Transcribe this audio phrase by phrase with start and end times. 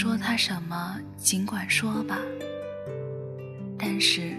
[0.00, 2.20] 说他什么，尽管说吧。
[3.76, 4.36] 但是，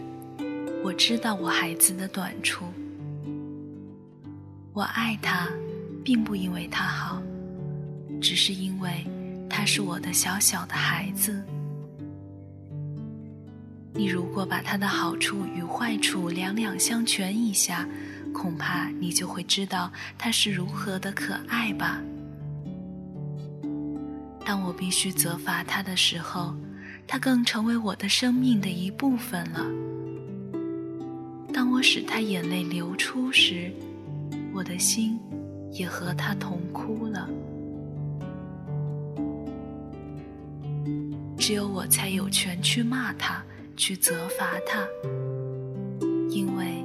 [0.81, 2.63] 我知道我孩子的短处。
[4.71, 5.49] 我爱他，
[6.01, 7.21] 并不因为他好，
[8.21, 9.05] 只是因为
[9.49, 11.43] 他是我的小小的孩子。
[13.93, 17.85] 你如果把他的好处与坏处两两相权一下，
[18.33, 22.01] 恐怕你就会知道他是如何的可爱吧。
[24.49, 26.55] 当我必须责罚他的时候，
[27.05, 29.63] 他更成为我的生命的一部分了。
[31.53, 33.71] 当我使他眼泪流出时，
[34.51, 35.19] 我的心
[35.71, 37.29] 也和他同哭了。
[41.37, 43.43] 只有我才有权去骂他。
[43.77, 44.83] 去责罚他，
[46.31, 46.78] 因为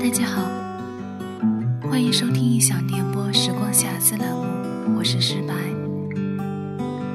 [0.00, 0.48] 大家好，
[1.90, 5.54] 欢迎收听异想电波时光瑕疵栏目，我是石白。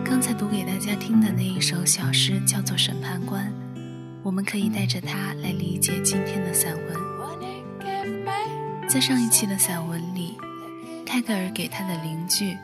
[0.04, 3.48] 刚才读给大家听的那一首小诗叫做《审判官》，
[4.22, 7.90] 我们可以带着它来理解今天的散文。
[8.90, 10.38] 在上一期的散文里，
[11.06, 12.58] 泰戈尔给他的邻居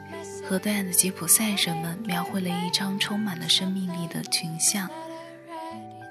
[0.46, 4.90] 河对岸的吉普赛人们描绘了一张充满了生命力的群像。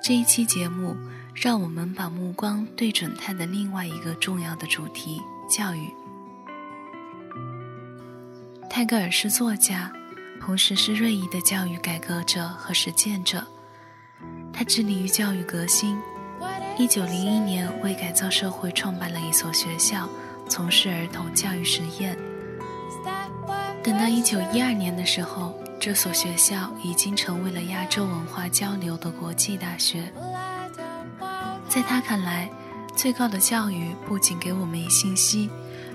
[0.02, 0.96] 这一期节目，
[1.40, 5.88] 让我们把目光对准他的另外一个重要的主题——教育。
[8.68, 9.92] 泰戈尔是作家。
[10.40, 13.46] 同时是锐意的教育改革者和实践者，
[14.50, 15.98] 他致力于教育革新。
[16.78, 20.08] 一九零一年为改造社会创办了一所学校，
[20.48, 22.16] 从事儿童教育实验。
[23.82, 30.10] 等到一九一二年的时候，这所学校已经成为了亚洲文化交流的国际大学。
[31.78, 32.50] 在他看来，
[32.96, 35.48] 最高的教育不仅给我们以信息，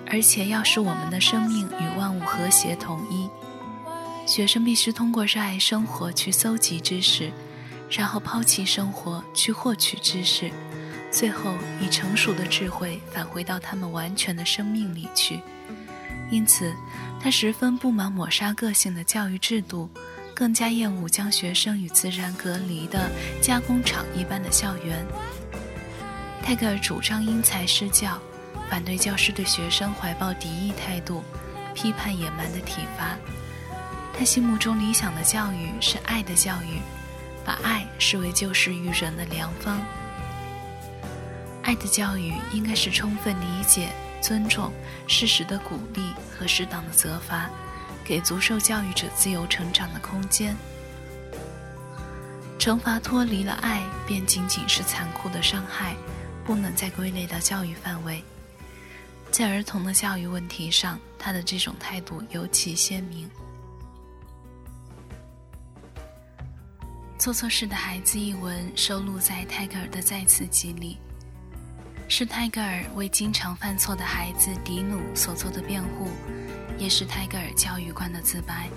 [0.09, 3.29] 而且要使我们的生命与万物和谐统一。
[4.25, 7.29] 学生必须通过热爱生活去搜集知识，
[7.89, 10.49] 然后抛弃生活去获取知识，
[11.11, 15.41] 最后以成熟的智慧返回到他们完全的生命里去。
[16.31, 16.73] 因此，
[17.19, 19.89] 他十分不满抹杀个性的教育制度，
[20.33, 23.11] 更加厌恶将学生与自然隔离的
[23.41, 25.05] 加工厂一般的校园。
[26.43, 28.19] 泰戈尔主张因材施教，
[28.69, 31.23] 反对教师对学生怀抱敌意态度，
[31.73, 33.17] 批判野蛮的体罚。
[34.15, 36.81] 他心目中理想的教育是爱的教育，
[37.45, 39.79] 把爱视为救世育人的良方。
[41.63, 43.87] 爱的教育应该是充分理解、
[44.21, 44.69] 尊重、
[45.07, 47.49] 适时的鼓励和适当的责罚，
[48.03, 50.53] 给足受教育者自由成长的空间。
[52.59, 55.95] 惩罚脱离了爱，便仅仅是残酷的伤害，
[56.45, 58.23] 不能再归类到教育范围。
[59.31, 63.29] 在儿童的教育问题上，他的这种态度尤其鲜明。
[67.17, 70.97] 做错事的孩子一文收录在泰戈尔的再次集里，
[72.09, 76.09] 是泰戈尔为经常犯错的孩子迪努所做的辩护，
[76.77, 78.67] 也是泰戈尔教育观的自白。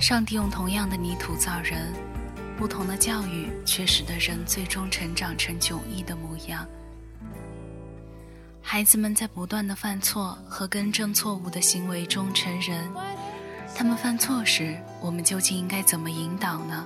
[0.00, 1.92] 上帝用同样的泥土造人，
[2.58, 6.66] 不同的教育却使得人最终成长成迥异的模样。
[8.60, 12.90] 孩子们在不断的犯错和更正错误的行为中成人，
[13.76, 16.84] 他们犯错时，我们究竟应该怎么引导呢？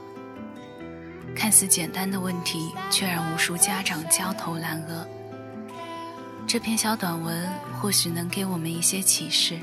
[1.34, 5.08] 看似简单的问题，却让无数家长焦头烂额。
[6.46, 7.48] 这篇小短文
[7.80, 9.58] 或许能给我们一些启示。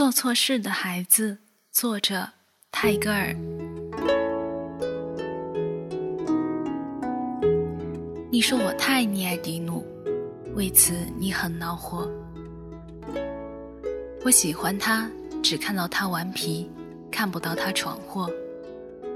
[0.00, 1.36] 做错事的孩子，
[1.70, 2.26] 作者
[2.72, 3.34] 泰戈尔。
[8.30, 9.84] 你说我太溺爱迪努，
[10.54, 12.10] 为此你很恼火。
[14.24, 15.06] 我喜欢他，
[15.42, 16.66] 只看到他顽皮，
[17.12, 18.26] 看不到他闯祸。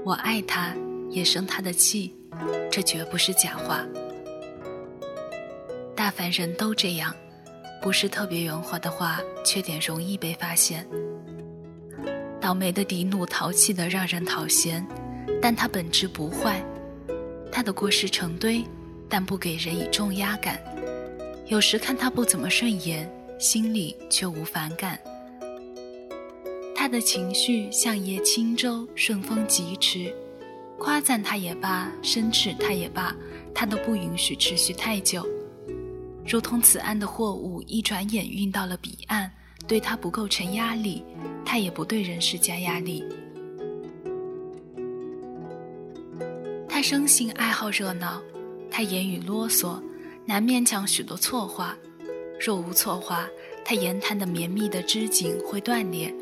[0.03, 0.71] 我爱他，
[1.09, 2.15] 也生他的气，
[2.71, 3.83] 这绝不是假话。
[5.95, 7.11] 大凡人都这样，
[7.85, 10.83] 不是特别圆滑的话，缺点容易被发现。
[12.41, 14.83] 倒霉的迪努淘气的让人讨嫌，
[15.39, 16.65] 但他本质不坏，
[17.51, 18.63] 他的过失成堆。
[19.07, 20.59] 但不给人以重压感，
[21.45, 24.99] 有时看他不怎么顺眼，心里却无反感。
[26.75, 30.11] 他的情绪像一叶轻舟，顺风疾驰。
[30.79, 33.15] 夸赞他也罢，生斥他也罢，
[33.53, 35.23] 他都不允许持续太久。
[36.27, 39.29] 如同此岸的货物一转眼运到了彼岸，
[39.67, 41.03] 对他不构成压力，
[41.45, 43.03] 他也不对人施加压力。
[46.67, 48.21] 他生性爱好热闹，
[48.71, 49.81] 他言语啰嗦，
[50.25, 51.77] 难免讲许多错话。
[52.43, 53.27] 若无错话，
[53.63, 56.13] 他言谈的绵密的织锦会断裂。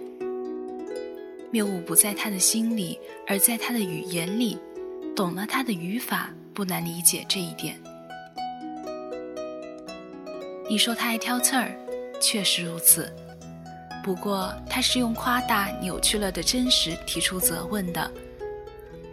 [1.50, 4.58] 谬误不在他的心里，而在他的语言里。
[5.16, 7.80] 懂了他的语法，不难理解这一点。
[10.74, 11.72] 你说他爱挑刺儿，
[12.20, 13.14] 确实如此。
[14.04, 18.12] 不过他是用夸大扭曲了的真实提出责问的。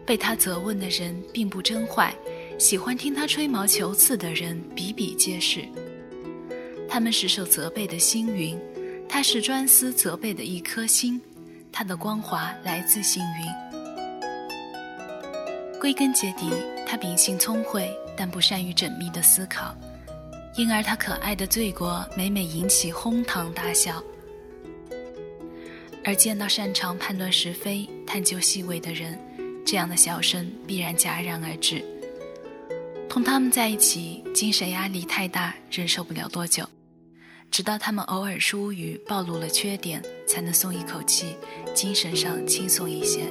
[0.07, 2.15] 被他责问的人并不真坏，
[2.59, 5.63] 喜欢听他吹毛求疵的人比比皆是。
[6.89, 8.59] 他们是受责备的星云，
[9.07, 11.21] 他是专司责备的一颗星。
[11.71, 13.47] 他的光华来自星云。
[15.79, 16.49] 归根结底，
[16.87, 19.77] 他秉性聪慧，但不善于缜密的思考，
[20.57, 24.03] 因而他可爱的罪过每每引起哄堂大笑。
[26.05, 29.19] 而见到擅长判断是非、探究细微的人，
[29.65, 31.85] 这样的笑声必然戛然而止。
[33.09, 36.65] 同他们在一起，精神压力太大，忍受不了多久。
[37.51, 41.37] 直到他们偶尔疏于，暴露了缺点，才能松一口气，
[41.75, 43.23] 精神上轻松一些。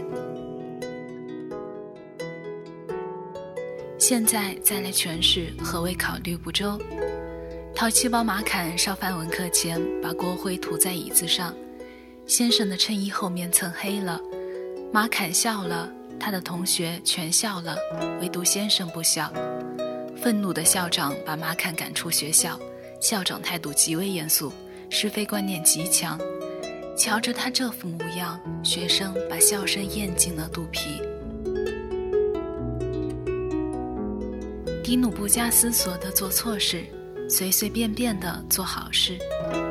[3.98, 6.80] 现在再来诠释何为考虑不周。
[7.80, 11.56] 淘气包马坎上范文课前，把锅灰涂在椅子上，
[12.28, 14.20] 先生的衬衣后面蹭黑了。
[14.92, 15.90] 马坎笑了，
[16.20, 17.78] 他的同学全笑了，
[18.20, 19.31] 唯独先生不笑。
[20.18, 22.60] 愤怒的校长把马坎赶出学校。
[23.00, 24.52] 校长态度极为严肃，
[24.90, 26.20] 是非观念极强。
[26.98, 31.02] 瞧着他这副模样，学生把笑声咽进了肚皮。
[34.84, 36.84] 迪努不加思索地做错事，
[37.30, 39.18] 随随便便地做好事，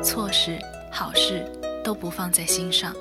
[0.01, 0.57] 错事、
[0.91, 1.45] 好事
[1.83, 2.95] 都不放在心上。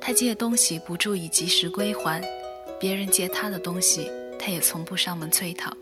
[0.00, 2.22] 他借东西不注意及时归还，
[2.78, 5.72] 别人借他的东西，他也从不上门催讨。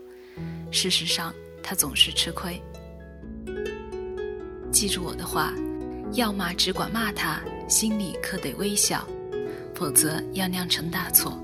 [0.71, 1.33] 事实上。
[1.63, 2.59] 他总是吃亏。
[4.71, 5.53] 记住我的话，
[6.13, 7.39] 要骂只管骂他，
[7.69, 9.07] 心里可得微笑，
[9.75, 11.39] 否则要酿成大错。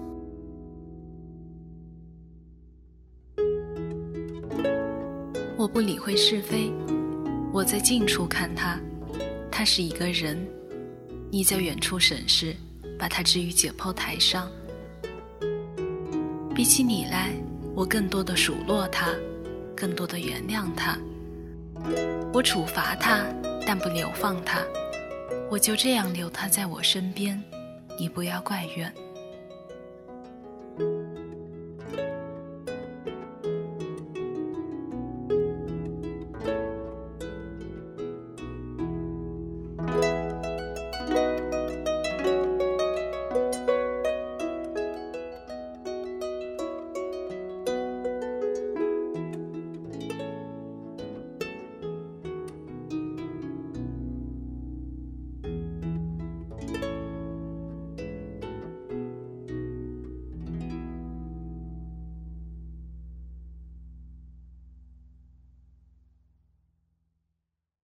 [5.67, 6.71] 我不理会是非，
[7.51, 8.79] 我在近处看他，
[9.51, 10.37] 他是一个人；
[11.29, 12.55] 你在远处审视，
[12.97, 14.49] 把他置于解剖台上。
[16.55, 17.33] 比起你来，
[17.75, 19.13] 我更多的数落他。
[19.75, 20.97] 更多的原谅他，
[22.33, 23.25] 我处罚他，
[23.65, 24.61] 但不流放他，
[25.51, 27.43] 我就这样留他在我身边，
[27.99, 28.89] 你不要怪怨。